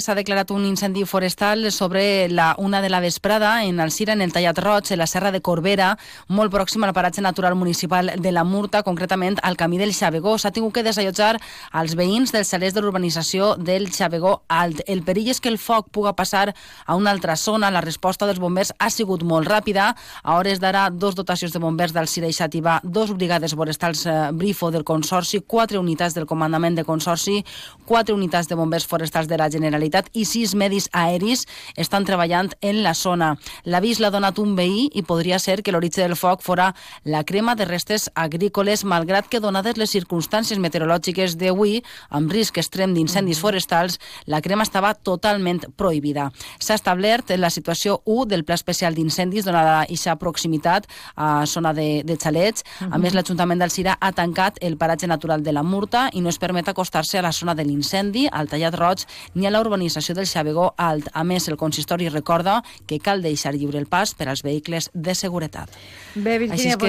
S'ha 0.00 0.14
declarat 0.16 0.48
un 0.50 0.62
incendi 0.64 1.02
forestal 1.04 1.66
sobre 1.72 2.28
la 2.30 2.54
una 2.56 2.80
de 2.80 2.88
la 2.88 3.00
vesprada 3.00 3.64
en 3.64 3.80
Alcira, 3.80 4.14
en 4.14 4.22
el 4.22 4.32
Tallat 4.32 4.58
Roig, 4.58 4.90
en 4.90 4.98
la 4.98 5.06
Serra 5.06 5.30
de 5.30 5.42
Corbera, 5.44 5.98
molt 6.28 6.52
pròxim 6.54 6.86
al 6.86 6.94
paratge 6.96 7.20
natural 7.20 7.54
municipal 7.54 8.08
de 8.16 8.32
la 8.32 8.44
Murta, 8.44 8.82
concretament 8.82 9.36
al 9.42 9.58
camí 9.60 9.76
del 9.76 9.92
Xavegó. 9.92 10.38
S'ha 10.38 10.52
tingut 10.56 10.72
que 10.72 10.84
desallotjar 10.86 11.34
als 11.70 11.96
veïns 12.00 12.32
dels 12.32 12.48
salers 12.48 12.72
de 12.72 12.80
l'urbanització 12.80 13.56
del 13.60 13.90
Xavegó 13.92 14.38
Alt. 14.48 14.80
El 14.86 15.02
perill 15.04 15.28
és 15.34 15.40
que 15.40 15.52
el 15.52 15.58
foc 15.58 15.90
puga 15.92 16.14
passar 16.16 16.54
a 16.86 16.96
una 16.96 17.12
altra 17.12 17.36
zona. 17.36 17.70
La 17.70 17.84
resposta 17.84 18.24
dels 18.24 18.40
bombers 18.40 18.72
ha 18.78 18.88
sigut 18.88 19.22
molt 19.22 19.52
ràpida. 19.52 19.90
A 20.22 20.38
hores 20.38 20.64
d'ara, 20.64 20.88
dos 20.88 21.14
dotacions 21.14 21.52
de 21.52 21.60
bombers 21.60 21.92
d'Alcira 21.92 22.30
i 22.30 22.32
Xativa, 22.32 22.80
dos 22.82 23.12
brigades 23.12 23.52
forestals 23.52 24.06
eh, 24.06 24.16
Brifo 24.32 24.70
del 24.70 24.84
Consorci, 24.84 25.42
quatre 25.44 25.76
unitats 25.78 26.16
del 26.16 26.24
comandament 26.24 26.80
de 26.80 26.88
Consorci, 26.88 27.44
quatre 27.84 28.16
unitats 28.16 28.48
de 28.48 28.56
bombers 28.56 28.88
forestals 28.88 29.28
de 29.28 29.36
la 29.36 29.50
Generalitat 29.50 29.89
Generalitat 29.90 30.10
i 30.14 30.24
sis 30.24 30.54
medis 30.54 30.88
aeris 30.92 31.46
estan 31.76 32.04
treballant 32.06 32.50
en 32.62 32.82
la 32.84 32.94
zona. 32.94 33.36
L'avís 33.64 34.00
l'ha 34.00 34.10
donat 34.10 34.38
un 34.38 34.54
veí 34.56 34.88
i 34.94 35.02
podria 35.02 35.38
ser 35.38 35.62
que 35.62 35.72
l'origen 35.72 36.06
del 36.06 36.16
foc 36.16 36.42
fora 36.42 36.74
la 37.04 37.24
crema 37.24 37.54
de 37.56 37.64
restes 37.64 38.10
agrícoles, 38.14 38.84
malgrat 38.84 39.28
que 39.28 39.40
donades 39.40 39.76
les 39.76 39.90
circumstàncies 39.90 40.60
meteorològiques 40.60 41.36
d'avui, 41.36 41.82
amb 42.10 42.30
risc 42.30 42.58
extrem 42.58 42.94
d'incendis 42.94 43.38
mm. 43.38 43.42
forestals, 43.42 43.98
la 44.26 44.40
crema 44.40 44.62
estava 44.62 44.94
totalment 44.94 45.64
prohibida. 45.76 46.30
S'ha 46.60 46.76
establert 46.78 47.32
la 47.36 47.50
situació 47.50 48.00
1 48.04 48.28
del 48.30 48.44
Pla 48.44 48.54
Especial 48.54 48.94
d'Incendis, 48.94 49.44
donada 49.44 49.80
aquesta 49.82 50.16
proximitat 50.16 50.86
a 51.16 51.46
zona 51.46 51.72
de, 51.74 52.02
de 52.04 52.16
xalets. 52.16 52.62
A 52.62 52.84
mm-hmm. 52.84 53.02
més, 53.02 53.16
l'Ajuntament 53.16 53.60
d'Alcira 53.60 53.96
ha 54.00 54.12
tancat 54.12 54.60
el 54.62 54.76
paratge 54.78 55.08
natural 55.10 55.42
de 55.42 55.52
la 55.52 55.64
Murta 55.66 56.08
i 56.12 56.22
no 56.22 56.30
es 56.30 56.38
permet 56.38 56.68
acostar-se 56.68 57.18
a 57.18 57.26
la 57.26 57.34
zona 57.34 57.56
de 57.58 57.66
l'incendi, 57.66 58.28
al 58.30 58.48
Tallat 58.48 58.76
Roig, 58.78 59.06
ni 59.34 59.46
a 59.46 59.50
la 59.50 59.60
urbanització 59.80 60.14
del 60.14 60.26
Xavegó 60.26 60.74
Alt. 60.76 61.08
A 61.14 61.24
més, 61.24 61.48
el 61.48 61.56
consistori 61.56 62.08
recorda 62.08 62.60
que 62.86 62.98
cal 63.00 63.22
deixar 63.22 63.54
lliure 63.54 63.78
el 63.80 63.86
pas 63.88 64.12
per 64.14 64.28
als 64.28 64.42
vehicles 64.44 64.90
de 64.92 65.14
seguretat. 65.14 65.70
Bé, 66.14 66.38
Virginia, 66.38 66.54
Així 66.54 66.68
que... 66.76 66.86